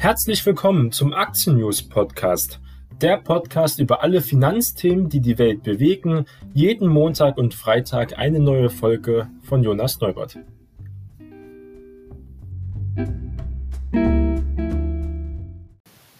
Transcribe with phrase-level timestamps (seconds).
[0.00, 2.58] Herzlich willkommen zum Aktien News Podcast.
[3.02, 6.24] Der Podcast über alle Finanzthemen, die die Welt bewegen.
[6.54, 10.38] Jeden Montag und Freitag eine neue Folge von Jonas Neubert.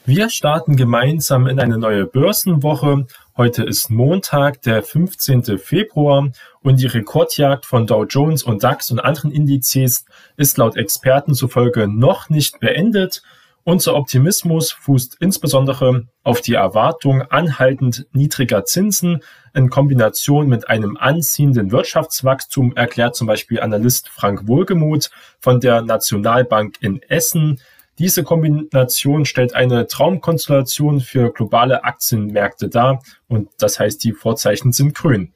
[0.04, 3.06] Wir starten gemeinsam in eine neue Börsenwoche.
[3.38, 5.56] Heute ist Montag, der 15.
[5.56, 10.04] Februar und die Rekordjagd von Dow Jones und DAX und anderen Indizes
[10.36, 13.22] ist laut Experten zufolge noch nicht beendet.
[13.64, 19.22] Unser Optimismus fußt insbesondere auf die Erwartung anhaltend niedriger Zinsen
[19.54, 25.10] in Kombination mit einem anziehenden Wirtschaftswachstum, erklärt zum Beispiel Analyst Frank Wohlgemuth
[25.40, 27.60] von der Nationalbank in Essen.
[27.98, 34.94] Diese Kombination stellt eine Traumkonstellation für globale Aktienmärkte dar und das heißt, die Vorzeichen sind
[34.94, 35.34] grün.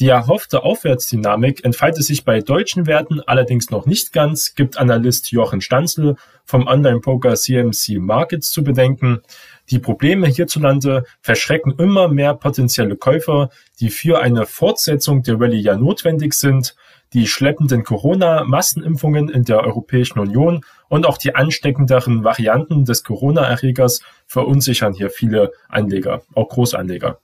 [0.00, 5.60] Die erhoffte Aufwärtsdynamik entfaltet sich bei deutschen Werten allerdings noch nicht ganz, gibt Analyst Jochen
[5.60, 9.22] Stanzel vom Online-Broker CMC Markets zu bedenken.
[9.70, 13.50] Die Probleme hierzulande verschrecken immer mehr potenzielle Käufer,
[13.80, 16.76] die für eine Fortsetzung der Rallye ja notwendig sind.
[17.12, 24.94] Die schleppenden Corona-Massenimpfungen in der Europäischen Union und auch die ansteckenderen Varianten des Corona-Erregers verunsichern
[24.94, 27.18] hier viele Anleger, auch Großanleger.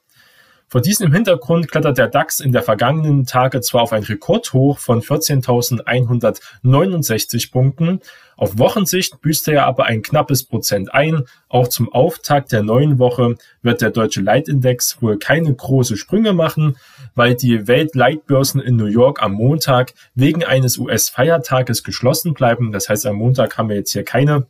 [0.75, 5.03] Vor diesem Hintergrund klettert der DAX in der vergangenen Tage zwar auf ein Rekordhoch von
[5.03, 8.00] 14.169 Punkten,
[8.36, 11.25] auf Wochensicht büßte er aber ein knappes Prozent ein.
[11.48, 16.77] Auch zum Auftakt der neuen Woche wird der deutsche Leitindex wohl keine große Sprünge machen,
[17.14, 22.72] weil die Weltleitbörsen in New York am Montag wegen eines US-Feiertages geschlossen bleiben.
[22.72, 24.47] Das heißt, am Montag haben wir jetzt hier keine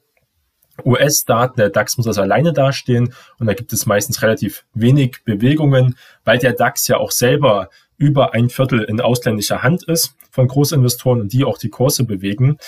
[0.85, 5.97] US-Daten, der DAX muss also alleine dastehen und da gibt es meistens relativ wenig Bewegungen,
[6.25, 11.21] weil der DAX ja auch selber über ein Viertel in ausländischer Hand ist von Großinvestoren
[11.21, 12.59] und die auch die Kurse bewegen.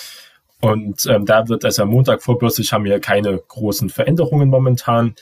[0.61, 5.15] Und ähm, da wird also am Montag vorbörslich haben wir keine großen Veränderungen momentan.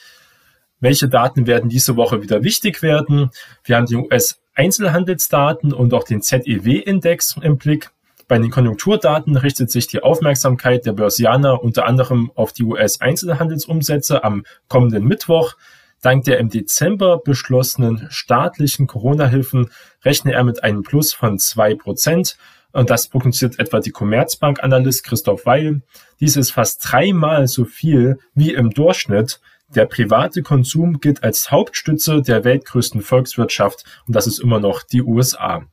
[0.80, 3.32] Welche Daten werden diese Woche wieder wichtig werden?
[3.64, 7.92] Wir haben die US-Einzelhandelsdaten und auch den ZEW-Index im Blick.
[8.28, 14.46] Bei den Konjunkturdaten richtet sich die Aufmerksamkeit der Börsianer unter anderem auf die US-Einzelhandelsumsätze am
[14.68, 15.54] kommenden Mittwoch.
[16.02, 19.70] Dank der im Dezember beschlossenen staatlichen Corona-Hilfen
[20.04, 22.38] rechne er mit einem Plus von zwei Prozent.
[22.72, 25.84] Und das prognostiziert etwa die Commerzbank-Analyst Christoph Weil.
[26.20, 29.40] Dies ist fast dreimal so viel wie im Durchschnitt.
[29.76, 35.02] Der private Konsum gilt als Hauptstütze der weltgrößten Volkswirtschaft und das ist immer noch die
[35.02, 35.64] USA.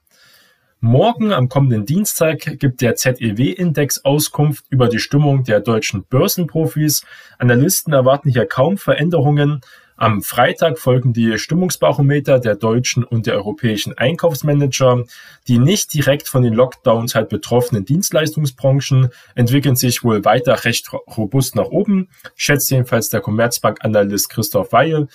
[0.84, 7.04] Morgen, am kommenden Dienstag, gibt der ZEW-Index Auskunft über die Stimmung der deutschen Börsenprofis.
[7.38, 9.60] Analysten erwarten hier kaum Veränderungen.
[9.94, 15.04] Am Freitag folgen die Stimmungsbarometer der deutschen und der europäischen Einkaufsmanager.
[15.47, 21.54] Die nicht direkt von den Lockdowns halt betroffenen Dienstleistungsbranchen entwickeln sich wohl weiter recht robust
[21.54, 25.06] nach oben, schätzt jedenfalls der Commerzbank-Analyst Christoph Weil.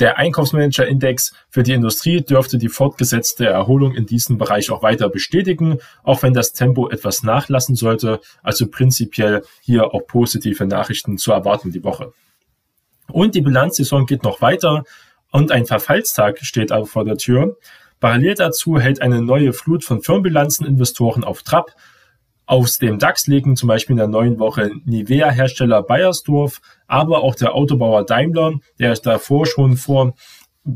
[0.00, 5.78] Der Einkaufsmanager-Index für die Industrie dürfte die fortgesetzte Erholung in diesem Bereich auch weiter bestätigen,
[6.02, 8.20] auch wenn das Tempo etwas nachlassen sollte.
[8.42, 12.12] Also prinzipiell hier auch positive Nachrichten zu erwarten die Woche.
[13.12, 14.84] Und die Bilanzsaison geht noch weiter
[15.30, 17.56] und ein Verfallstag steht aber vor der Tür.
[18.00, 21.74] Parallel dazu hält eine neue Flut von Firmenbilanzen Investoren auf Trab.
[22.46, 27.54] Aus dem DAX legen zum Beispiel in der neuen Woche Nivea-Hersteller Bayersdorf, aber auch der
[27.54, 30.14] Autobauer Daimler, der davor schon vor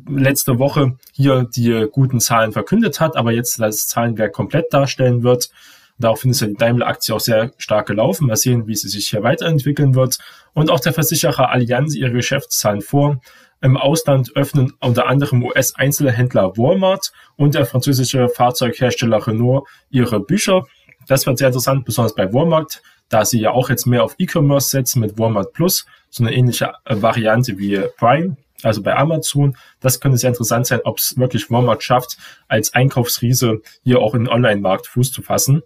[0.07, 5.51] letzte Woche hier die guten Zahlen verkündet hat, aber jetzt das Zahlenwerk komplett darstellen wird.
[5.99, 8.29] Daraufhin ist ja die Daimler-Aktie auch sehr stark gelaufen.
[8.29, 10.19] Mal sehen, wie sie sich hier weiterentwickeln wird.
[10.55, 13.21] Und auch der Versicherer Allianz ihre Geschäftszahlen vor.
[13.61, 20.67] Im Ausland öffnen unter anderem US-Einzelhändler Walmart und der französische Fahrzeughersteller Renault ihre Bücher.
[21.09, 24.69] Das wird sehr interessant, besonders bei Walmart, da sie ja auch jetzt mehr auf E-Commerce
[24.69, 29.57] setzen mit Walmart Plus, so eine ähnliche äh, Variante wie Prime, also bei Amazon.
[29.81, 34.25] Das könnte sehr interessant sein, ob es wirklich Walmart schafft, als Einkaufsriese hier auch in
[34.25, 35.63] den Online-Markt Fuß zu fassen.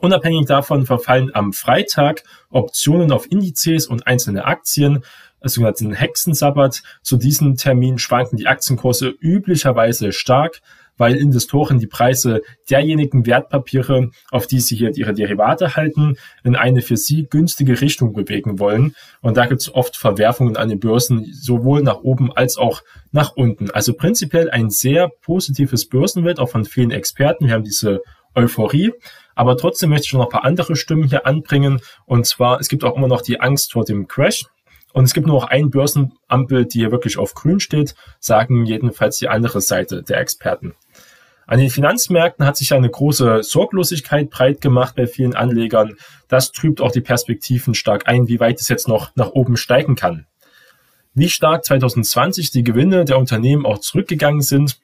[0.00, 5.04] Unabhängig davon verfallen am Freitag Optionen auf Indizes und einzelne Aktien,
[5.42, 6.82] sogenannten Hexensabbat.
[7.02, 10.60] Zu diesem Termin schwanken die Aktienkurse üblicherweise stark
[11.00, 16.82] weil Investoren die Preise derjenigen Wertpapiere, auf die sie hier ihre Derivate halten, in eine
[16.82, 18.94] für sie günstige Richtung bewegen wollen.
[19.22, 22.82] Und da gibt es oft Verwerfungen an den Börsen, sowohl nach oben als auch
[23.12, 23.70] nach unten.
[23.70, 27.46] Also prinzipiell ein sehr positives Börsenwelt, auch von vielen Experten.
[27.46, 28.02] Wir haben diese
[28.34, 28.92] Euphorie.
[29.34, 31.80] Aber trotzdem möchte ich noch ein paar andere Stimmen hier anbringen.
[32.04, 34.44] Und zwar, es gibt auch immer noch die Angst vor dem Crash.
[34.92, 39.18] Und es gibt nur noch ein Börsenampel, die hier wirklich auf grün steht, sagen jedenfalls
[39.18, 40.74] die andere Seite der Experten.
[41.50, 45.96] An den Finanzmärkten hat sich eine große Sorglosigkeit breit gemacht bei vielen Anlegern.
[46.28, 49.96] Das trübt auch die Perspektiven stark ein, wie weit es jetzt noch nach oben steigen
[49.96, 50.28] kann.
[51.12, 54.78] Wie stark 2020 die Gewinne der Unternehmen auch zurückgegangen sind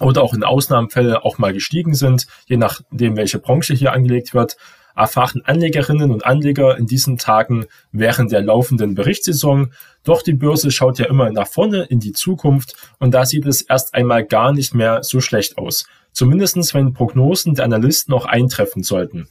[0.00, 4.56] oder auch in Ausnahmefällen auch mal gestiegen sind, je nachdem, welche Branche hier angelegt wird,
[4.96, 9.72] erfahren Anlegerinnen und Anleger in diesen Tagen während der laufenden Berichtssaison.
[10.04, 13.62] Doch die Börse schaut ja immer nach vorne in die Zukunft und da sieht es
[13.62, 15.86] erst einmal gar nicht mehr so schlecht aus.
[16.12, 19.28] Zumindestens wenn Prognosen der Analysten auch eintreffen sollten.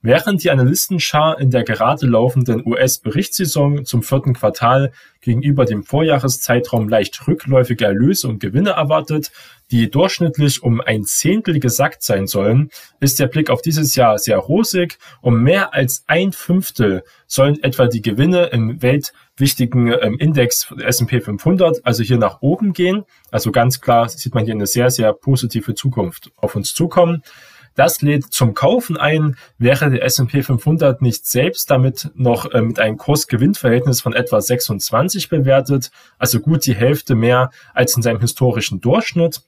[0.00, 7.26] Während die Analystenschar in der gerade laufenden US-Berichtssaison zum vierten Quartal gegenüber dem Vorjahreszeitraum leicht
[7.26, 9.32] rückläufige Erlöse und Gewinne erwartet,
[9.72, 14.38] die durchschnittlich um ein Zehntel gesackt sein sollen, ist der Blick auf dieses Jahr sehr
[14.38, 14.98] rosig.
[15.20, 21.84] Um mehr als ein Fünftel sollen etwa die Gewinne im weltwichtigen ähm, Index S&P 500,
[21.84, 23.04] also hier nach oben gehen.
[23.32, 27.24] Also ganz klar sieht man hier eine sehr, sehr positive Zukunft auf uns zukommen.
[27.78, 32.80] Das lädt zum Kaufen ein, wäre der S&P 500 nicht selbst damit noch äh, mit
[32.80, 38.80] einem Kurs-Gewinn-Verhältnis von etwa 26 bewertet, also gut die Hälfte mehr als in seinem historischen
[38.80, 39.42] Durchschnitt.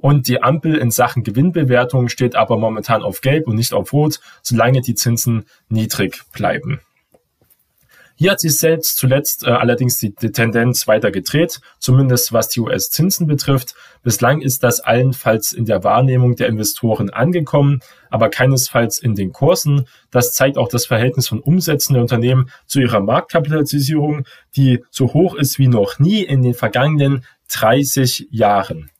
[0.00, 4.20] Und die Ampel in Sachen Gewinnbewertung steht aber momentan auf Gelb und nicht auf Rot,
[4.40, 6.78] solange die Zinsen niedrig bleiben.
[8.20, 12.58] Hier hat sich selbst zuletzt äh, allerdings die, die, Tendenz weiter gedreht, zumindest was die
[12.58, 13.76] US-Zinsen betrifft.
[14.02, 17.78] Bislang ist das allenfalls in der Wahrnehmung der Investoren angekommen,
[18.10, 19.86] aber keinesfalls in den Kursen.
[20.10, 24.24] Das zeigt auch das Verhältnis von Umsätzen der Unternehmen zu ihrer Marktkapitalisierung,
[24.56, 28.90] die so hoch ist wie noch nie in den vergangenen 30 Jahren.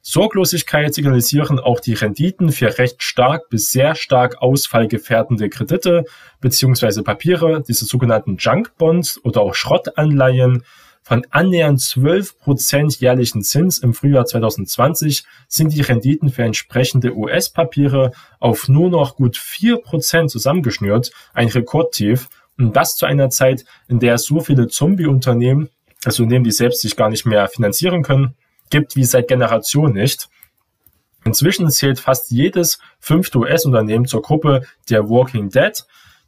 [0.00, 6.04] Sorglosigkeit signalisieren auch die Renditen für recht stark bis sehr stark ausfallgefährdende Kredite
[6.40, 7.02] bzw.
[7.02, 10.64] Papiere, diese sogenannten Junk Bonds oder auch Schrottanleihen.
[11.02, 18.12] Von annähernd 12 Prozent jährlichen Zins im Frühjahr 2020 sind die Renditen für entsprechende US-Papiere
[18.40, 22.28] auf nur noch gut 4 Prozent zusammengeschnürt, ein Rekordtief.
[22.58, 25.70] Und das zu einer Zeit, in der so viele Zombie-Unternehmen,
[26.04, 28.34] also Unternehmen, die selbst sich gar nicht mehr finanzieren können,
[28.70, 30.28] gibt wie seit Generationen nicht.
[31.24, 35.84] Inzwischen zählt fast jedes fünfte US-Unternehmen zur Gruppe der Walking Dead.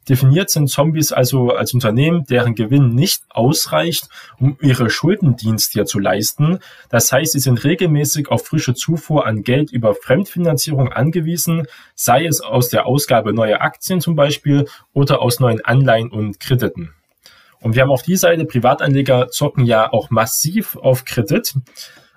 [0.09, 4.09] Definiert sind Zombies also als Unternehmen, deren Gewinn nicht ausreicht,
[4.39, 6.59] um ihre Schuldendienst hier zu leisten.
[6.89, 12.41] Das heißt, sie sind regelmäßig auf frische Zufuhr an Geld über Fremdfinanzierung angewiesen, sei es
[12.41, 16.93] aus der Ausgabe neuer Aktien zum Beispiel oder aus neuen Anleihen und Krediten.
[17.61, 21.53] Und wir haben auf die Seite Privatanleger zocken ja auch massiv auf Kredit.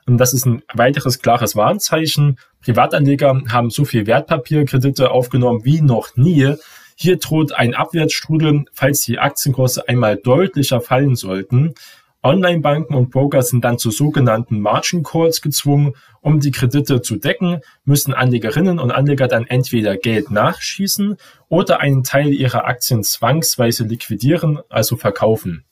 [0.06, 2.38] Und das ist ein weiteres klares Warnzeichen.
[2.60, 6.54] Privatanleger haben so viel Wertpapierkredite aufgenommen wie noch nie.
[6.96, 11.74] Hier droht ein Abwärtsstrudel, falls die Aktienkurse einmal deutlicher fallen sollten.
[12.22, 15.94] Online-Banken und Broker sind dann zu sogenannten Margin Calls gezwungen.
[16.22, 21.18] Um die Kredite zu decken, müssen Anlegerinnen und Anleger dann entweder Geld nachschießen
[21.50, 25.64] oder einen Teil ihrer Aktien zwangsweise liquidieren, also verkaufen.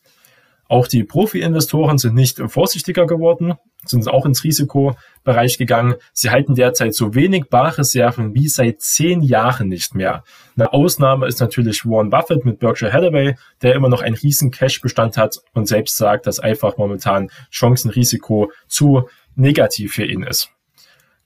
[0.72, 5.96] Auch die Profi-Investoren sind nicht vorsichtiger geworden, sind auch ins Risikobereich gegangen.
[6.14, 10.24] Sie halten derzeit so wenig Barreserven wie seit zehn Jahren nicht mehr.
[10.56, 15.18] Eine Ausnahme ist natürlich Warren Buffett mit Berkshire Hathaway, der immer noch einen riesen Cash-Bestand
[15.18, 20.48] hat und selbst sagt, dass einfach momentan Chancenrisiko zu negativ für ihn ist.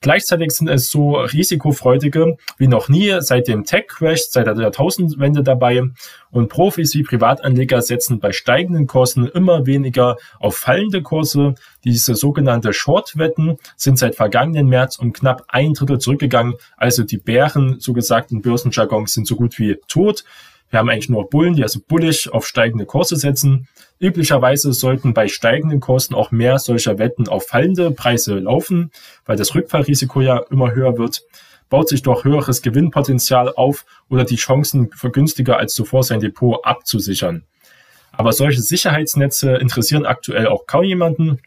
[0.00, 5.82] Gleichzeitig sind es so risikofreudige wie noch nie seit dem Tech-Crash, seit der Jahrtausendwende dabei.
[6.30, 11.54] Und Profis wie Privatanleger setzen bei steigenden Kursen immer weniger auf fallende Kurse.
[11.84, 16.54] Diese sogenannte Short-Wetten sind seit vergangenen März um knapp ein Drittel zurückgegangen.
[16.76, 20.24] Also die Bären, so gesagt in Börsenjargon, sind so gut wie tot.
[20.70, 23.68] Wir haben eigentlich nur Bullen, die also bullig auf steigende Kurse setzen.
[23.98, 28.90] Üblicherweise sollten bei steigenden Kursen auch mehr solcher Wetten auf fallende Preise laufen,
[29.24, 31.22] weil das Rückfallrisiko ja immer höher wird.
[31.68, 36.64] Baut sich doch höheres Gewinnpotenzial auf oder die Chancen für günstiger als zuvor sein Depot
[36.64, 37.44] abzusichern.
[38.12, 41.40] Aber solche Sicherheitsnetze interessieren aktuell auch kaum jemanden.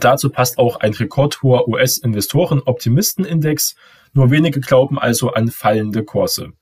[0.00, 3.76] Dazu passt auch ein rekordhoher US-Investoren-Optimistenindex.
[4.12, 6.52] Nur wenige glauben also an fallende Kurse.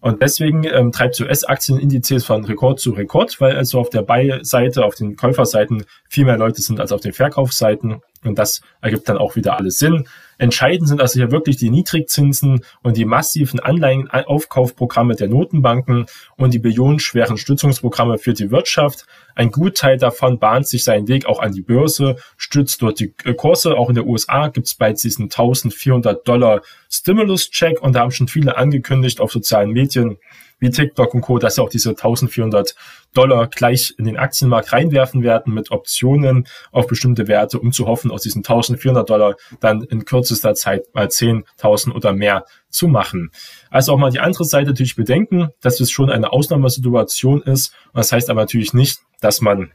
[0.00, 4.94] Und deswegen ähm, treibt US-Aktienindizes von Rekord zu Rekord, weil also auf der Buy-Seite, auf
[4.94, 8.00] den Käuferseiten viel mehr Leute sind als auf den Verkaufsseiten.
[8.24, 10.06] Und das ergibt dann auch wieder alles Sinn.
[10.40, 16.06] Entscheidend sind also hier wirklich die Niedrigzinsen und die massiven Anleihenaufkaufprogramme der Notenbanken
[16.38, 19.04] und die billionenschweren Stützungsprogramme für die Wirtschaft.
[19.34, 23.76] Ein Gutteil davon bahnt sich seinen Weg auch an die Börse, stützt dort die Kurse.
[23.76, 28.26] Auch in der USA gibt es bald diesen 1400 Dollar Stimulus-Check und da haben schon
[28.26, 30.16] viele angekündigt auf sozialen Medien,
[30.60, 32.74] wie TikTok und Co., dass sie auch diese 1400
[33.12, 38.10] Dollar gleich in den Aktienmarkt reinwerfen werden mit Optionen auf bestimmte Werte, um zu hoffen,
[38.10, 43.30] aus diesen 1400 Dollar dann in kürzester Zeit mal 10.000 oder mehr zu machen.
[43.70, 47.74] Also auch mal die andere Seite natürlich bedenken, dass es schon eine Ausnahmesituation ist.
[47.92, 49.72] Das heißt aber natürlich nicht, dass man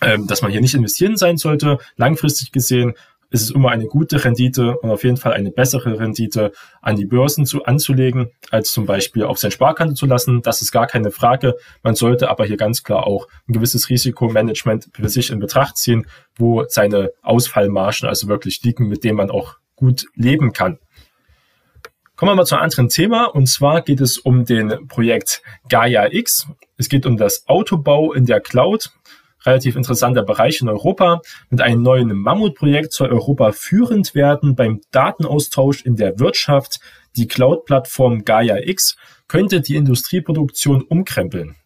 [0.00, 1.78] ähm, dass man hier nicht investieren sein sollte.
[1.96, 2.94] Langfristig gesehen
[3.30, 7.04] ist es immer eine gute Rendite und auf jeden Fall eine bessere Rendite an die
[7.04, 10.42] Börsen zu, anzulegen, als zum Beispiel auf sein Sparkonto zu lassen.
[10.42, 11.54] Das ist gar keine Frage.
[11.82, 16.06] Man sollte aber hier ganz klar auch ein gewisses Risikomanagement für sich in Betracht ziehen,
[16.36, 20.78] wo seine Ausfallmargen also wirklich liegen, mit dem man auch gut leben kann.
[22.16, 26.12] Kommen wir mal zu einem anderen Thema und zwar geht es um den Projekt Gaia
[26.12, 26.48] X.
[26.76, 28.90] Es geht um das Autobau in der Cloud
[29.48, 31.20] relativ interessanter Bereich in Europa.
[31.50, 36.80] Mit einem neuen Mammutprojekt soll Europa führend werden beim Datenaustausch in der Wirtschaft.
[37.16, 41.56] Die Cloud-Plattform Gaia X könnte die Industrieproduktion umkrempeln.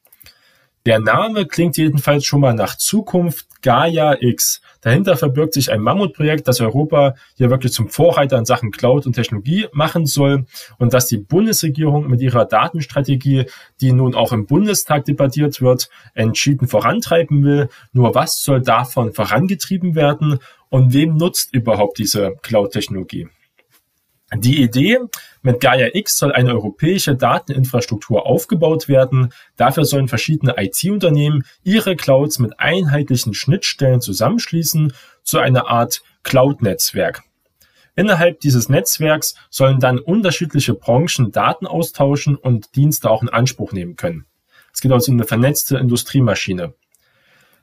[0.85, 4.61] Der Name klingt jedenfalls schon mal nach Zukunft Gaia X.
[4.81, 9.13] Dahinter verbirgt sich ein Mammutprojekt, das Europa hier wirklich zum Vorreiter in Sachen Cloud und
[9.13, 10.45] Technologie machen soll
[10.79, 13.47] und dass die Bundesregierung mit ihrer Datenstrategie,
[13.81, 17.69] die nun auch im Bundestag debattiert wird, entschieden vorantreiben will.
[17.93, 23.29] Nur was soll davon vorangetrieben werden und wem nutzt überhaupt diese Cloud-Technologie?
[24.35, 24.99] Die Idee
[25.43, 29.33] mit Gaia X soll eine europäische Dateninfrastruktur aufgebaut werden.
[29.57, 37.23] Dafür sollen verschiedene IT-Unternehmen ihre Clouds mit einheitlichen Schnittstellen zusammenschließen zu einer Art Cloud-Netzwerk.
[37.95, 43.97] Innerhalb dieses Netzwerks sollen dann unterschiedliche Branchen Daten austauschen und Dienste auch in Anspruch nehmen
[43.97, 44.25] können.
[44.73, 46.73] Es geht also um eine vernetzte Industriemaschine.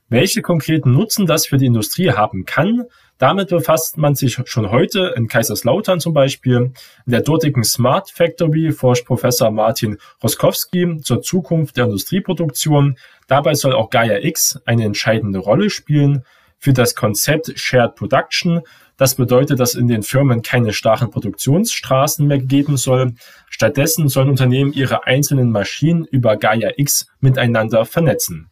[0.10, 2.86] Welche konkreten Nutzen das für die Industrie haben kann,
[3.20, 6.72] damit befasst man sich schon heute in Kaiserslautern zum Beispiel.
[7.06, 12.98] In der dortigen Smart Factory forscht Professor Martin Roskowski zur Zukunft der Industrieproduktion.
[13.28, 16.24] Dabei soll auch Gaia X eine entscheidende Rolle spielen
[16.58, 18.62] für das Konzept Shared Production.
[18.98, 23.14] Das bedeutet, dass in den Firmen keine starren Produktionsstraßen mehr geben soll.
[23.50, 28.50] Stattdessen sollen Unternehmen ihre einzelnen Maschinen über Gaia X miteinander vernetzen.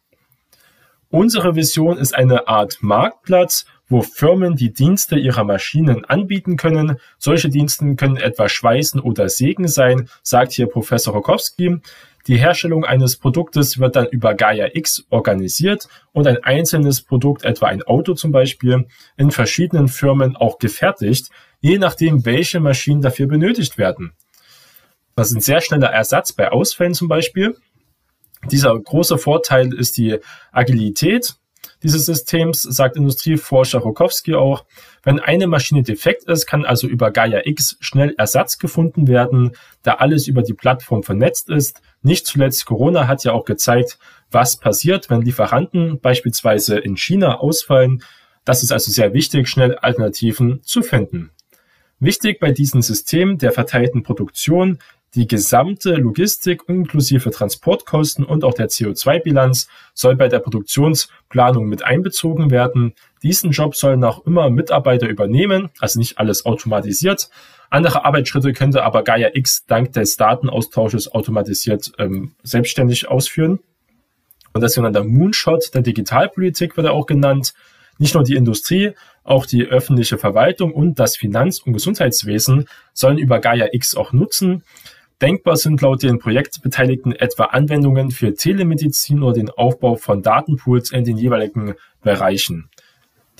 [1.10, 6.98] Unsere Vision ist eine Art Marktplatz, wo Firmen die Dienste ihrer Maschinen anbieten können.
[7.16, 11.78] Solche Diensten können etwa Schweißen oder Sägen sein, sagt hier Professor Rokowski.
[12.26, 17.68] Die Herstellung eines Produktes wird dann über Gaia X organisiert und ein einzelnes Produkt, etwa
[17.68, 18.86] ein Auto zum Beispiel,
[19.16, 24.12] in verschiedenen Firmen auch gefertigt, je nachdem, welche Maschinen dafür benötigt werden.
[25.16, 27.56] Das ist ein sehr schneller Ersatz bei Ausfällen zum Beispiel.
[28.50, 30.18] Dieser große Vorteil ist die
[30.52, 31.36] Agilität
[31.82, 34.64] dieses Systems, sagt Industrieforscher Rokowski auch.
[35.02, 39.52] Wenn eine Maschine defekt ist, kann also über Gaia X schnell Ersatz gefunden werden,
[39.82, 41.80] da alles über die Plattform vernetzt ist.
[42.02, 43.98] Nicht zuletzt Corona hat ja auch gezeigt,
[44.30, 48.02] was passiert, wenn Lieferanten beispielsweise in China ausfallen.
[48.44, 51.30] Das ist also sehr wichtig, schnell Alternativen zu finden.
[52.00, 54.78] Wichtig bei diesem System der verteilten Produktion
[55.14, 62.50] die gesamte Logistik inklusive Transportkosten und auch der CO2-Bilanz soll bei der Produktionsplanung mit einbezogen
[62.50, 62.94] werden.
[63.22, 67.30] Diesen Job sollen auch immer Mitarbeiter übernehmen, also nicht alles automatisiert.
[67.70, 73.60] Andere Arbeitsschritte könnte aber Gaia X dank des Datenaustausches automatisiert ähm, selbstständig ausführen.
[74.52, 77.54] Und das sogenannte Moonshot der Digitalpolitik wird er auch genannt.
[77.98, 78.92] Nicht nur die Industrie,
[79.24, 84.64] auch die öffentliche Verwaltung und das Finanz- und Gesundheitswesen sollen über Gaia X auch nutzen.
[85.20, 91.04] Denkbar sind laut den Projektbeteiligten etwa Anwendungen für Telemedizin oder den Aufbau von Datenpools in
[91.04, 92.70] den jeweiligen Bereichen.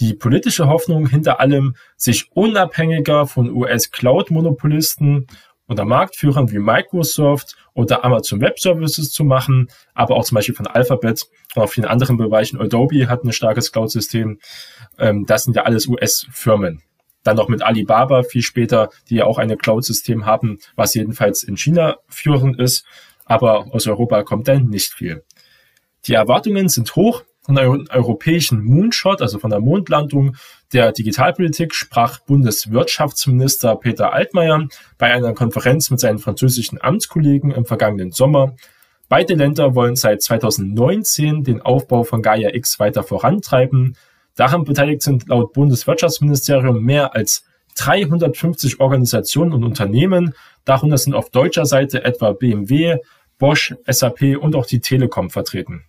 [0.01, 5.27] Die politische Hoffnung hinter allem, sich unabhängiger von US-Cloud-Monopolisten
[5.69, 10.67] oder Marktführern wie Microsoft oder Amazon Web Services zu machen, aber auch zum Beispiel von
[10.67, 12.61] Alphabet und auch vielen anderen Bereichen.
[12.61, 14.41] Adobe hat ein starkes Cloud-System.
[14.99, 16.83] Ähm, das sind ja alles US-Firmen.
[17.29, 21.59] Dann noch mit Alibaba viel später, die ja auch eine Cloud-System haben, was jedenfalls in
[21.59, 22.87] China führend ist.
[23.27, 25.25] Aber aus Europa kommt dann nicht viel.
[26.07, 27.25] Die Erwartungen sind hoch.
[27.43, 30.37] Von einem europäischen Moonshot, also von der Mondlandung
[30.73, 34.67] der Digitalpolitik, sprach Bundeswirtschaftsminister Peter Altmaier
[34.97, 38.57] bei einer Konferenz mit seinen französischen Amtskollegen im vergangenen Sommer.
[39.11, 43.99] Beide Länder wollen seit 2019 den Aufbau von Gaia X weiter vorantreiben.
[44.39, 50.33] Daran beteiligt sind laut Bundeswirtschaftsministerium mehr als 350 Organisationen und Unternehmen.
[50.65, 52.99] Darunter sind auf deutscher Seite etwa BMW,
[53.39, 55.87] Bosch, SAP und auch die Telekom vertreten.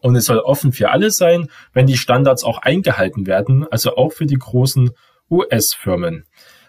[0.00, 4.14] Und es soll offen für alle sein, wenn die Standards auch eingehalten werden, also auch
[4.14, 4.92] für die großen
[5.30, 6.24] US-Firmen.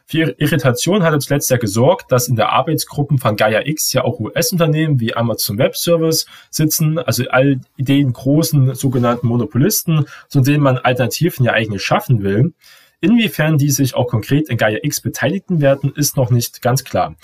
[0.09, 4.05] Für Irritation hat er zuletzt ja gesorgt, dass in der Arbeitsgruppen von Gaia X ja
[4.05, 10.63] auch US-Unternehmen wie Amazon Web Service sitzen, also all den großen sogenannten Monopolisten, zu denen
[10.63, 12.53] man Alternativen ja eigentlich schaffen will.
[13.01, 17.17] Inwiefern die sich auch konkret in Gaia X beteiligen werden, ist noch nicht ganz klar.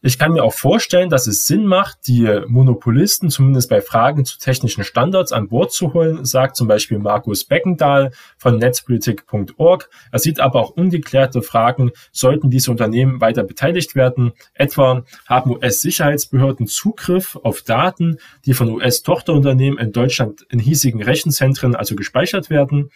[0.00, 4.38] Ich kann mir auch vorstellen, dass es Sinn macht, die Monopolisten zumindest bei Fragen zu
[4.38, 9.90] technischen Standards an Bord zu holen, sagt zum Beispiel Markus Beckendahl von netzpolitik.org.
[10.12, 14.34] Er sieht aber auch ungeklärte Fragen, sollten diese Unternehmen weiter beteiligt werden.
[14.54, 21.96] Etwa haben US-Sicherheitsbehörden Zugriff auf Daten, die von US-Tochterunternehmen in Deutschland in hiesigen Rechenzentren also
[21.96, 22.90] gespeichert werden.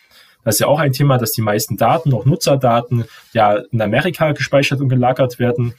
[0.44, 4.32] Das ist ja auch ein Thema, dass die meisten Daten, auch Nutzerdaten, ja in Amerika
[4.32, 5.74] gespeichert und gelagert werden.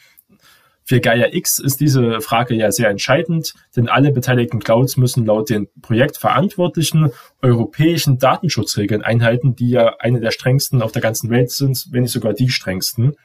[0.85, 5.49] Für Gaia X ist diese Frage ja sehr entscheidend, denn alle beteiligten Clouds müssen laut
[5.49, 7.11] den Projektverantwortlichen
[7.41, 12.11] europäischen Datenschutzregeln einhalten, die ja eine der strengsten auf der ganzen Welt sind, wenn nicht
[12.11, 13.15] sogar die strengsten.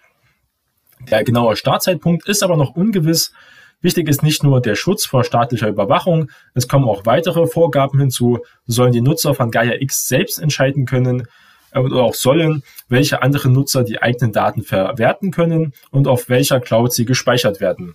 [1.11, 3.33] Der genaue Startzeitpunkt ist aber noch ungewiss.
[3.81, 8.41] Wichtig ist nicht nur der Schutz vor staatlicher Überwachung, es kommen auch weitere Vorgaben hinzu.
[8.67, 11.29] sollen die Nutzer von Gaia X selbst entscheiden können,
[11.75, 16.93] oder auch sollen, welche anderen Nutzer die eigenen Daten verwerten können und auf welcher Cloud
[16.93, 17.95] sie gespeichert werden.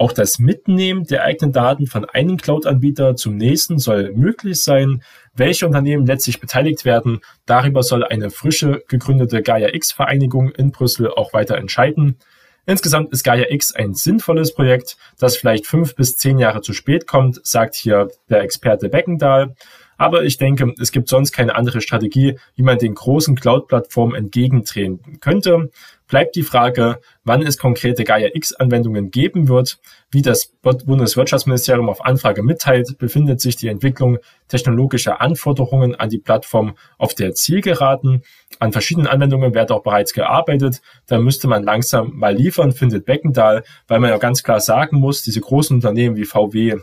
[0.00, 5.02] Auch das Mitnehmen der eigenen Daten von einem Cloud-Anbieter zum nächsten soll möglich sein.
[5.34, 11.34] Welche Unternehmen letztlich beteiligt werden, darüber soll eine frische gegründete Gaia X-Vereinigung in Brüssel auch
[11.34, 12.16] weiter entscheiden.
[12.64, 17.06] Insgesamt ist Gaia X ein sinnvolles Projekt, das vielleicht fünf bis zehn Jahre zu spät
[17.06, 19.54] kommt, sagt hier der Experte Beckendahl.
[20.00, 25.20] Aber ich denke, es gibt sonst keine andere Strategie, wie man den großen Cloud-Plattformen entgegentreten
[25.20, 25.70] könnte.
[26.08, 29.78] Bleibt die Frage, wann es konkrete Gaia X-Anwendungen geben wird.
[30.10, 34.16] Wie das Bundeswirtschaftsministerium auf Anfrage mitteilt, befindet sich die Entwicklung
[34.48, 38.22] technologischer Anforderungen an die Plattform auf der Zielgeraden.
[38.58, 40.80] An verschiedenen Anwendungen wird auch bereits gearbeitet.
[41.08, 45.22] Da müsste man langsam mal liefern, findet Beckendahl, weil man ja ganz klar sagen muss,
[45.22, 46.78] diese großen Unternehmen wie VW,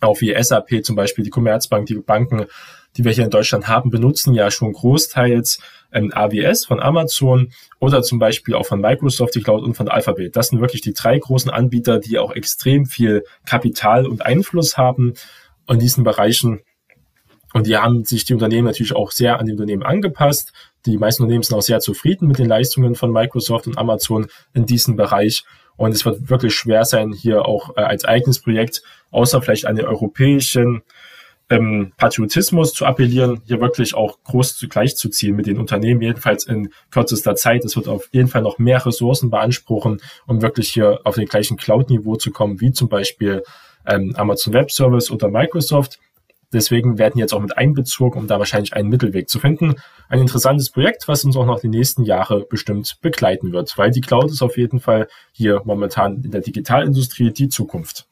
[0.00, 2.46] auch wie SAP zum Beispiel, die Commerzbank, die Banken,
[2.96, 5.60] die wir hier in Deutschland haben, benutzen ja schon großteils
[5.92, 10.36] ähm, AWS von Amazon oder zum Beispiel auch von Microsoft, die Cloud und von Alphabet.
[10.36, 15.14] Das sind wirklich die drei großen Anbieter, die auch extrem viel Kapital und Einfluss haben
[15.68, 16.60] in diesen Bereichen.
[17.52, 20.52] Und die haben sich die Unternehmen natürlich auch sehr an die Unternehmen angepasst.
[20.86, 24.66] Die meisten Unternehmen sind auch sehr zufrieden mit den Leistungen von Microsoft und Amazon in
[24.66, 25.44] diesem Bereich.
[25.80, 29.86] Und es wird wirklich schwer sein, hier auch äh, als eigenes Projekt, außer vielleicht einen
[29.86, 30.82] europäischen
[31.48, 36.44] ähm, Patriotismus zu appellieren, hier wirklich auch groß zugleich zu ziehen mit den Unternehmen, jedenfalls
[36.44, 37.64] in kürzester Zeit.
[37.64, 41.56] Es wird auf jeden Fall noch mehr Ressourcen beanspruchen, um wirklich hier auf den gleichen
[41.56, 43.42] Cloud-Niveau zu kommen, wie zum Beispiel
[43.86, 45.98] ähm, Amazon Web Service oder Microsoft.
[46.52, 49.76] Deswegen werden jetzt auch mit einbezogen, um da wahrscheinlich einen Mittelweg zu finden.
[50.08, 54.00] Ein interessantes Projekt, was uns auch noch die nächsten Jahre bestimmt begleiten wird, weil die
[54.00, 58.06] Cloud ist auf jeden Fall hier momentan in der Digitalindustrie die Zukunft.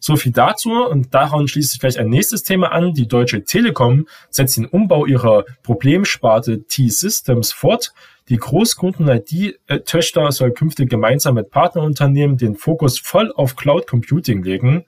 [0.00, 2.94] So viel dazu und daran schließt sich gleich ein nächstes Thema an.
[2.94, 7.92] Die Deutsche Telekom setzt den Umbau ihrer Problemsparte T-Systems fort.
[8.28, 14.84] Die Großkunden-ID-Töchter soll künftig gemeinsam mit Partnerunternehmen den Fokus voll auf Cloud Computing legen.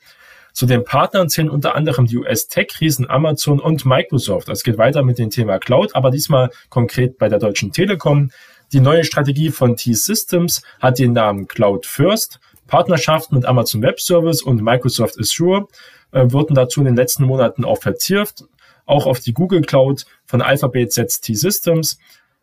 [0.61, 4.51] Zu den Partnern zählen unter anderem die US-Tech-Riesen Amazon und Microsoft.
[4.51, 8.31] Es geht weiter mit dem Thema Cloud, aber diesmal konkret bei der Deutschen Telekom.
[8.71, 12.41] Die neue Strategie von T-Systems hat den Namen Cloud First.
[12.67, 15.67] Partnerschaften mit Amazon Web Service und Microsoft Azure
[16.13, 18.45] äh, wurden dazu in den letzten Monaten auch vertieft.
[18.85, 21.99] Auch auf die Google Cloud von Alphabet setzt T-Systems.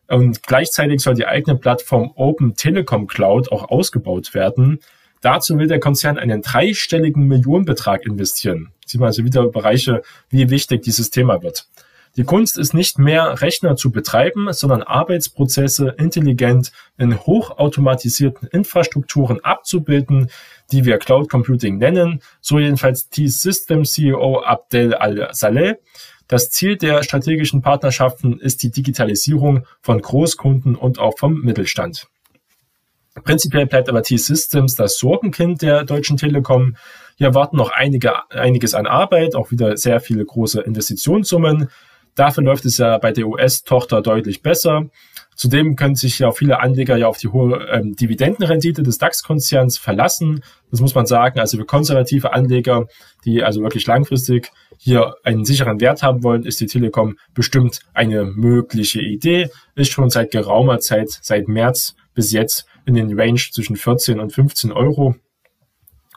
[0.07, 4.79] Und gleichzeitig soll die eigene Plattform Open Telekom Cloud auch ausgebaut werden.
[5.21, 8.71] Dazu will der Konzern einen dreistelligen Millionenbetrag investieren.
[8.85, 11.67] Sieht man also wieder Bereiche, wie wichtig dieses Thema wird.
[12.17, 20.31] Die Kunst ist nicht mehr Rechner zu betreiben, sondern Arbeitsprozesse intelligent in hochautomatisierten Infrastrukturen abzubilden,
[20.71, 25.75] die wir Cloud Computing nennen, so jedenfalls T-System CEO Abdel Al-Saleh.
[26.27, 32.07] Das Ziel der strategischen Partnerschaften ist die Digitalisierung von Großkunden und auch vom Mittelstand.
[33.23, 36.75] Prinzipiell bleibt aber T-Systems das Sorgenkind der Deutschen Telekom.
[37.15, 41.69] Hier warten noch einige, einiges an Arbeit, auch wieder sehr viele große Investitionssummen.
[42.15, 44.89] Dafür läuft es ja bei der US-Tochter deutlich besser.
[45.35, 50.43] Zudem können sich ja viele Anleger ja auf die hohe ähm, Dividendenrendite des DAX-Konzerns verlassen.
[50.71, 51.39] Das muss man sagen.
[51.39, 52.87] Also für konservative Anleger,
[53.23, 58.25] die also wirklich langfristig hier einen sicheren Wert haben wollen, ist die Telekom bestimmt eine
[58.25, 59.49] mögliche Idee.
[59.75, 64.33] Ist schon seit geraumer Zeit, seit März bis jetzt in den Range zwischen 14 und
[64.33, 65.15] 15 Euro.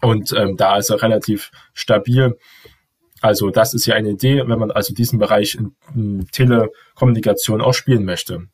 [0.01, 2.39] Und ähm, da ist er relativ stabil.
[3.21, 7.75] Also das ist ja eine Idee, wenn man also diesen Bereich in, in Telekommunikation auch
[7.75, 8.49] spielen möchte.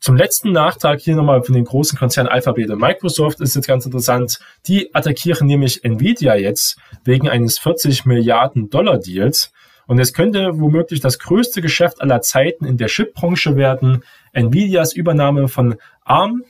[0.00, 3.84] Zum letzten Nachtrag hier nochmal von den großen Konzernen Alphabet und Microsoft ist jetzt ganz
[3.84, 4.38] interessant.
[4.68, 9.52] Die attackieren nämlich Nvidia jetzt wegen eines 40 Milliarden Dollar Deals.
[9.88, 14.04] Und es könnte womöglich das größte Geschäft aller Zeiten in der Chipbranche werden.
[14.32, 16.44] Nvidias Übernahme von ARM.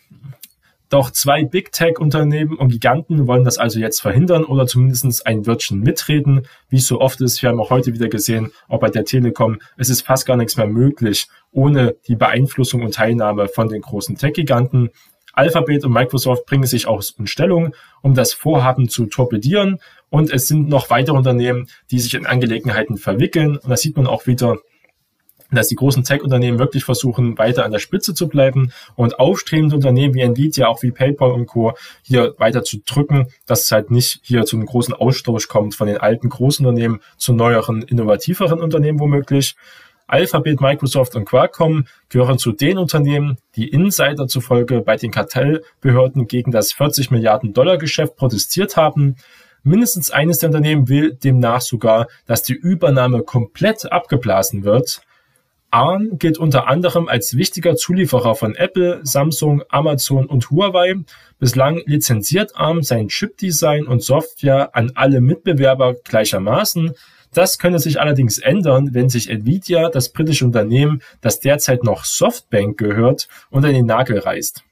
[0.88, 5.80] Doch zwei Big Tech-Unternehmen und Giganten wollen das also jetzt verhindern oder zumindest ein Wörtchen
[5.80, 7.42] mitreden, wie es so oft ist.
[7.42, 10.56] Wir haben auch heute wieder gesehen, auch bei der Telekom, es ist fast gar nichts
[10.56, 14.90] mehr möglich ohne die Beeinflussung und Teilnahme von den großen Tech-Giganten.
[15.34, 19.78] Alphabet und Microsoft bringen sich auch in Stellung, um das Vorhaben zu torpedieren.
[20.10, 23.56] Und es sind noch weitere Unternehmen, die sich in Angelegenheiten verwickeln.
[23.56, 24.56] Und da sieht man auch wieder,
[25.50, 30.14] dass die großen Tech-Unternehmen wirklich versuchen, weiter an der Spitze zu bleiben und aufstrebende Unternehmen
[30.14, 31.74] wie Nvidia, auch wie PayPal und Co.
[32.02, 35.86] hier weiter zu drücken, dass es halt nicht hier zu einem großen Austausch kommt von
[35.86, 39.56] den alten großen Unternehmen zu neueren, innovativeren Unternehmen womöglich.
[40.08, 46.50] Alphabet, Microsoft und Qualcomm gehören zu den Unternehmen, die Insider zufolge bei den Kartellbehörden gegen
[46.50, 49.16] das 40 Milliarden Dollar Geschäft protestiert haben.
[49.62, 55.02] Mindestens eines der Unternehmen will demnach sogar, dass die Übernahme komplett abgeblasen wird.
[55.70, 60.94] ARM gilt unter anderem als wichtiger Zulieferer von Apple, Samsung, Amazon und Huawei.
[61.38, 66.92] Bislang lizenziert ARM sein Chipdesign und Software an alle Mitbewerber gleichermaßen.
[67.34, 72.78] Das könnte sich allerdings ändern, wenn sich Nvidia, das britische Unternehmen, das derzeit noch Softbank
[72.78, 74.64] gehört, unter den Nagel reißt.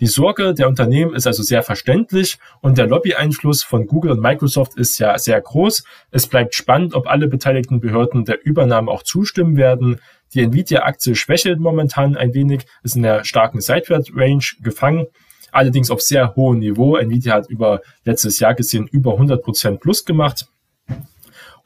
[0.00, 4.76] Die Sorge der Unternehmen ist also sehr verständlich und der Lobbyeinfluss von Google und Microsoft
[4.76, 5.84] ist ja sehr groß.
[6.10, 10.00] Es bleibt spannend, ob alle beteiligten Behörden der Übernahme auch zustimmen werden.
[10.34, 15.06] Die Nvidia-Aktie schwächelt momentan ein wenig, ist in der starken Seitwärtsrange gefangen,
[15.52, 16.96] allerdings auf sehr hohem Niveau.
[16.96, 20.46] Nvidia hat über letztes Jahr gesehen über 100% plus gemacht.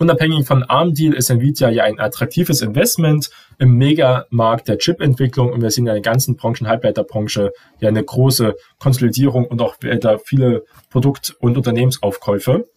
[0.01, 5.73] Unabhängig von ARM-Deal ist Nvidia ja ein attraktives Investment im Megamarkt der Chip-Entwicklung und wir
[5.73, 10.63] sehen ja in der ganzen Branchen, Halbleiterbranche, ja eine große Konsolidierung und auch da viele
[10.91, 12.69] Produkt- und Unternehmensaufkäufe.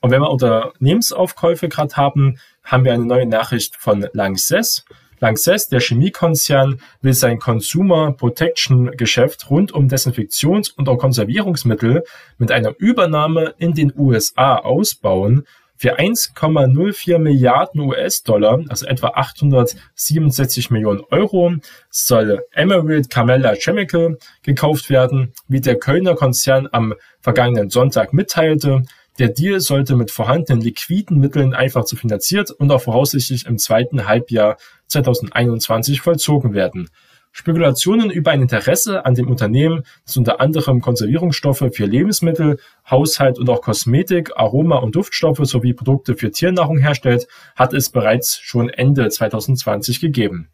[0.00, 4.86] Und wenn wir Unternehmensaufkäufe gerade haben, haben wir eine neue Nachricht von Lanxess.
[5.20, 12.02] Lanxess, der Chemiekonzern, will sein Consumer Protection Geschäft rund um Desinfektions- und auch Konservierungsmittel
[12.38, 15.46] mit einer Übernahme in den USA ausbauen
[15.82, 21.54] für 1,04 Milliarden US-Dollar, also etwa 867 Millionen Euro,
[21.90, 28.84] soll Emerald Carmella Chemical gekauft werden, wie der Kölner Konzern am vergangenen Sonntag mitteilte.
[29.18, 34.06] Der Deal sollte mit vorhandenen liquiden Mitteln einfach zu finanziert und auch voraussichtlich im zweiten
[34.06, 36.90] Halbjahr 2021 vollzogen werden.
[37.32, 43.48] Spekulationen über ein Interesse an dem Unternehmen, das unter anderem Konservierungsstoffe für Lebensmittel, Haushalt und
[43.48, 49.08] auch Kosmetik, Aroma- und Duftstoffe sowie Produkte für Tiernahrung herstellt, hat es bereits schon Ende
[49.08, 50.50] 2020 gegeben.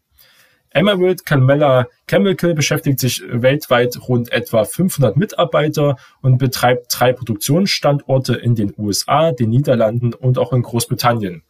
[0.71, 8.53] Emerald Carmella Chemical beschäftigt sich weltweit rund etwa 500 Mitarbeiter und betreibt drei Produktionsstandorte in
[8.53, 11.43] den USA, den Niederlanden und auch in Großbritannien.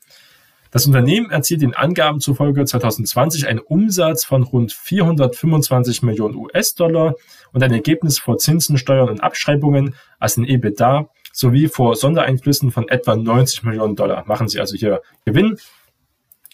[0.71, 7.15] Das Unternehmen erzielt den Angaben zufolge 2020 einen Umsatz von rund 425 Millionen US-Dollar
[7.51, 12.87] und ein Ergebnis vor Zinsen, Steuern und Abschreibungen als ein EBITDA sowie vor Sondereinflüssen von
[12.87, 14.25] etwa 90 Millionen Dollar.
[14.27, 15.57] Machen Sie also hier Gewinn.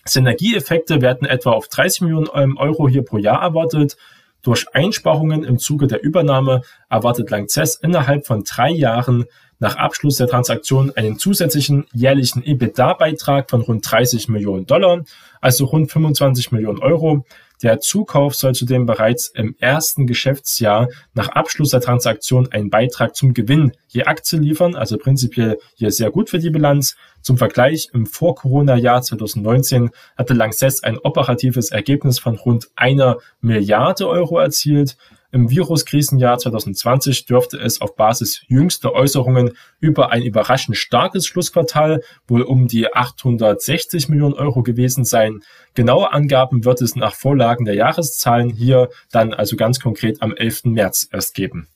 [0.05, 3.97] Synergieeffekte werden etwa auf 30 Millionen ähm, Euro hier pro Jahr erwartet.
[4.43, 9.25] Durch Einsparungen im Zuge der Übernahme erwartet Lanxess innerhalb von drei Jahren
[9.59, 15.03] nach Abschluss der Transaktion einen zusätzlichen jährlichen EBITDA-Beitrag von rund 30 Millionen Dollar,
[15.41, 17.25] also rund 25 Millionen Euro.
[17.63, 23.33] Der Zukauf soll zudem bereits im ersten Geschäftsjahr nach Abschluss der Transaktion einen Beitrag zum
[23.33, 26.97] Gewinn je Aktie liefern, also prinzipiell hier sehr gut für die Bilanz.
[27.21, 34.37] Zum Vergleich, im Vor-Corona-Jahr 2019 hatte Lanxess ein operatives Ergebnis von rund einer Milliarde Euro
[34.37, 34.97] erzielt.
[35.35, 42.43] Im Viruskrisenjahr 2020 dürfte es auf Basis jüngster Äußerungen über ein überraschend starkes Schlussquartal wohl
[42.43, 45.41] um die 860 Millionen Euro gewesen sein.
[45.73, 50.67] Genaue Angaben wird es nach Vorlagen der Jahreszahlen hier dann also ganz konkret am 11.
[50.67, 51.67] März erst geben.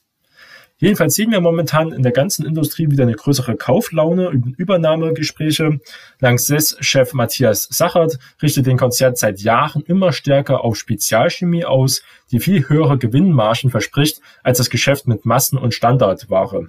[0.81, 5.81] Jedenfalls sehen wir momentan in der ganzen Industrie wieder eine größere Kauflaune Übernahmegespräche.
[6.19, 12.69] Lanxess-Chef Matthias Sachert richtet den Konzern seit Jahren immer stärker auf Spezialchemie aus, die viel
[12.69, 16.67] höhere Gewinnmargen verspricht als das Geschäft mit Massen- und Standardware.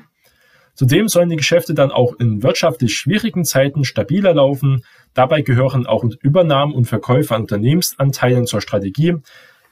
[0.75, 4.85] Zudem sollen die Geschäfte dann auch in wirtschaftlich schwierigen Zeiten stabiler laufen.
[5.15, 9.17] Dabei gehören auch Übernahmen und Verkäufe an Unternehmensanteilen zur Strategie.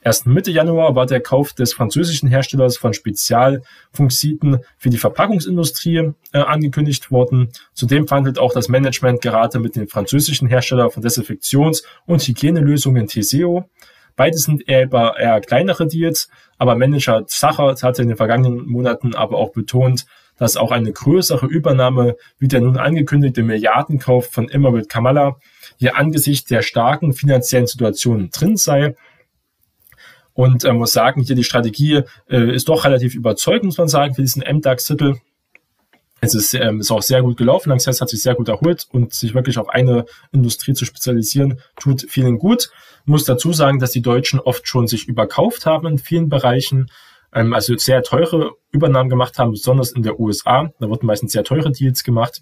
[0.01, 6.39] Erst Mitte Januar war der Kauf des französischen Herstellers von Spezialfunksiden für die Verpackungsindustrie äh,
[6.39, 7.49] angekündigt worden.
[7.73, 13.69] Zudem verhandelt auch das Management gerade mit dem französischen Hersteller von Desinfektions- und Hygienelösungen Teseo.
[14.15, 19.37] Beide sind eher, eher kleinere Deals, aber Manager Sacher hat in den vergangenen Monaten aber
[19.37, 20.05] auch betont,
[20.37, 25.37] dass auch eine größere Übernahme wie der nun angekündigte Milliardenkauf von Immerit Kamala
[25.77, 28.95] hier angesichts der starken finanziellen Situation drin sei.
[30.39, 34.15] Und äh, muss sagen, hier die Strategie äh, ist doch relativ überzeugend, muss man sagen,
[34.15, 35.15] für diesen MDAX-Titel.
[36.21, 37.71] Es ist, ähm, ist auch sehr gut gelaufen.
[37.71, 42.05] Lanxess hat sich sehr gut erholt und sich wirklich auf eine Industrie zu spezialisieren, tut
[42.07, 42.71] vielen gut.
[43.03, 46.89] Muss dazu sagen, dass die Deutschen oft schon sich überkauft haben in vielen Bereichen,
[47.33, 50.71] ähm, also sehr teure Übernahmen gemacht haben, besonders in der USA.
[50.79, 52.41] Da wurden meistens sehr teure Deals gemacht.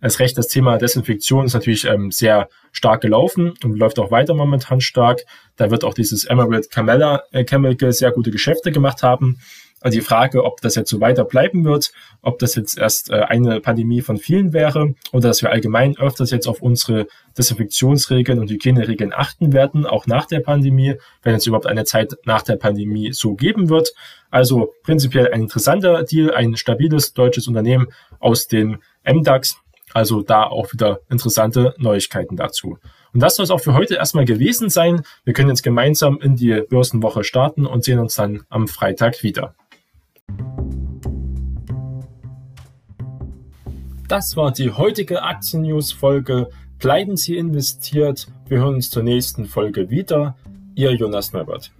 [0.00, 4.34] Als recht das Thema Desinfektion ist natürlich ähm, sehr stark gelaufen und läuft auch weiter
[4.34, 5.22] momentan stark.
[5.56, 9.38] Da wird auch dieses Emerald Camella äh, Chemical sehr gute Geschäfte gemacht haben.
[9.80, 13.20] Also die Frage, ob das jetzt so weiter bleiben wird, ob das jetzt erst äh,
[13.20, 18.50] eine Pandemie von vielen wäre oder dass wir allgemein öfters jetzt auf unsere Desinfektionsregeln und
[18.50, 23.12] Hygieneregeln achten werden, auch nach der Pandemie, wenn es überhaupt eine Zeit nach der Pandemie
[23.12, 23.92] so geben wird.
[24.30, 27.86] Also prinzipiell ein interessanter Deal, ein stabiles deutsches Unternehmen
[28.18, 29.58] aus dem MDAX.
[29.94, 32.78] Also da auch wieder interessante Neuigkeiten dazu.
[33.14, 35.02] Und das soll es auch für heute erstmal gewesen sein.
[35.24, 39.54] Wir können jetzt gemeinsam in die Börsenwoche starten und sehen uns dann am Freitag wieder.
[44.08, 46.48] Das war die heutige Aktien-News-Folge.
[46.78, 48.26] Bleiben Sie investiert.
[48.46, 50.34] Wir hören uns zur nächsten Folge wieder.
[50.74, 51.70] Ihr Jonas Neubert.